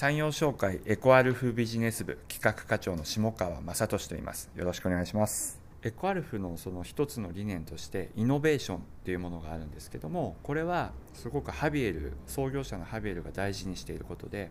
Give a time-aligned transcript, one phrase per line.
[0.00, 4.48] 産業紹介エコアルフビジネス部企画課長の下川正俊と言います。
[4.56, 5.60] よろしくお願いします。
[5.82, 14.50] エコアルフのその一つの理念としてイノベーションっていうものがあるんですけどもこれはすごくハビエル創業者のハビエルが大事にしていることで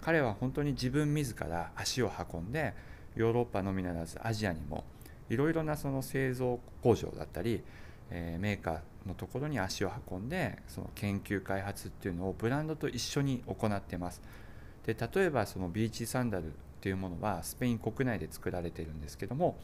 [0.00, 2.72] 彼は本当に自分自ら足を運んで
[3.16, 4.84] ヨーロッパのみならずアジアにも
[5.28, 7.64] いろいろなその製造工場だったり、
[8.12, 14.22] えー、メーカーのところに足を運んでその研究開発っていうのをブランドと一緒に行ってます。
[14.86, 19.56] で例えばそのビーチサンダルっていうものはスペイン国内で作られてるんですけども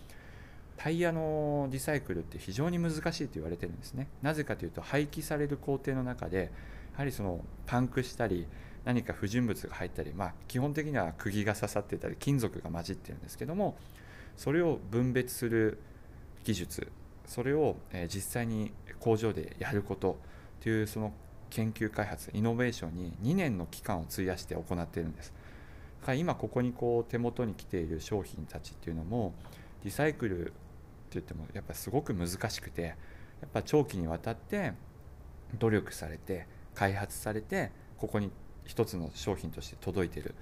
[0.76, 4.08] タイヤのリサイクルって非常に難しいと言われてるんですね。
[4.22, 6.50] なぜかというと廃棄される工程の中で
[6.92, 8.46] やはりそのパンクしたり
[8.86, 13.76] 何か不純物が入ったり、まあ、基本的には釘が刺さってたり金属が混じってるんですけども
[14.38, 15.78] それを分別する
[16.44, 16.90] 技術
[17.26, 17.76] それを
[18.08, 20.18] 実際に工場でやること
[20.62, 21.12] というその
[21.50, 25.32] 研究開発イノベーションに2年の期間を費やして行っているんです。
[26.16, 29.34] 今ここにこう手元に来ている商品たちっていうのも
[29.84, 30.52] リサイクルって
[31.12, 32.94] 言ってもやっぱすごく難しくてや
[33.46, 34.72] っぱ長期にわたって
[35.58, 38.30] 努力されて開発されてここに
[38.64, 40.34] 一つの商品として届いてる。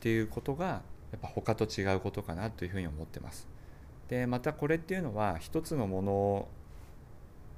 [0.00, 3.48] っていうことがやっぱ他と違うことかなというふうに思ってます。
[4.08, 6.48] でまたこれっていうのは一つのもの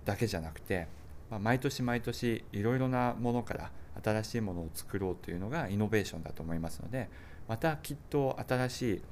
[0.05, 0.89] だけじゃなくて
[1.33, 3.71] まあ、毎年毎年いろいろなものから
[4.05, 7.09] 新しいものを作ろうというのがイノベーションだと思いますので
[7.49, 9.03] またきっと新しい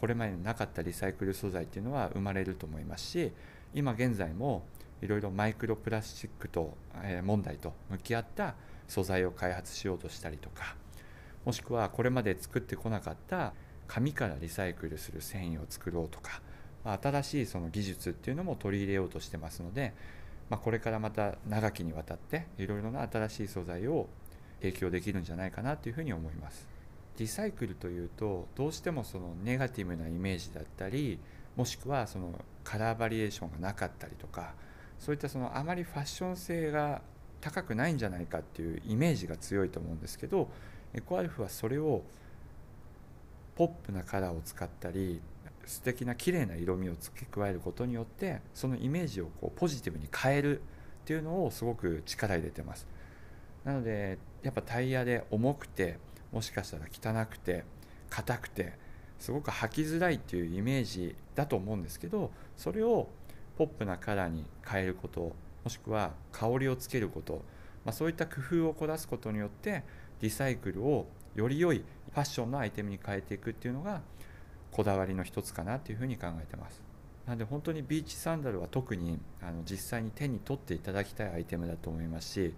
[0.00, 3.32] これまでになかったリサイクル素材っていうのは生まれると思いますし
[3.74, 4.62] 今現在も
[5.02, 8.54] いろいろマイクロプラスチックと、え問題と向き合った
[8.88, 10.76] 素材を開発しようとしたりとか
[11.44, 13.52] もしくはこれまで作ってこなかった
[13.86, 16.40] 紙からリサイクルする繊維を作ろうとか
[17.02, 19.92] 新しいその技術っていうのも取り入れようとしてますので
[20.48, 24.08] まあ、これからまた長きにわたっていろいろな新しい素材を
[24.60, 26.66] 提供できるんじゃないかなというふうに思います。
[27.18, 31.18] リサイクルというとどうしてもそのネガティブなイメージだったり
[31.56, 34.52] もしくはそのカラーバリエーションがなかったりとか
[34.98, 37.00] そういったそのあまりファッション性が
[37.40, 40.50] 高くないんじゃないかっていうイメージが強いと思うんですけど
[40.94, 42.02] エコアルフはそれを
[43.54, 45.20] ポップなカラーを使ったり
[45.66, 50.62] 素敵な綺麗な色味を付け加えることによってそのイメージをこうポジティブに変えるっ
[51.04, 52.86] ていうのをすごく力入れてます。
[53.64, 55.98] なのでやっぱタイヤで重くて
[56.32, 57.64] もしかしたら汚くて
[58.10, 58.74] 硬くて
[59.18, 63.08] すごく履きづらいっていうイメージだと思うんですけどそれを
[63.56, 65.32] ポップなカラーに変えること
[65.64, 67.42] もしくは香りをつけること、
[67.84, 69.82] まあ、そういった工夫を凝らすことによって
[70.20, 71.78] リサイクルをより良い
[72.12, 74.00] ファッションのアイテムに変えていくっていうのが
[74.76, 76.82] こだわりの一つかなというふうに考えてます。
[77.24, 82.54] なので本当にビーチサンダルは特にあの実際に手に取っていただきたいアイテムだと思いますし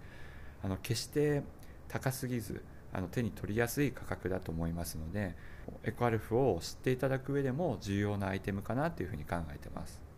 [0.61, 1.43] あの決して
[1.87, 5.33] 高すぎずあの手に取りやすい価格だと思いますので
[5.83, 10.01] エコアルフを知っていただく上でも重要なアイテムかなというふうに考えてます。